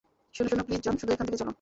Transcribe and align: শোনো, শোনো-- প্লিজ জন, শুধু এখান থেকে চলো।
শোনো, 0.35 0.47
শোনো-- 0.51 0.67
প্লিজ 0.67 0.81
জন, 0.85 0.95
শুধু 1.01 1.11
এখান 1.15 1.25
থেকে 1.27 1.39
চলো। 1.41 1.49